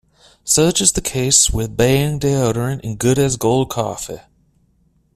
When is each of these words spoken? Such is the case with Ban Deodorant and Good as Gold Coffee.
Such 0.43 0.81
is 0.81 0.93
the 0.93 1.01
case 1.01 1.51
with 1.51 1.77
Ban 1.77 2.19
Deodorant 2.19 2.79
and 2.83 2.97
Good 2.97 3.19
as 3.19 3.37
Gold 3.37 3.69
Coffee. 3.69 4.21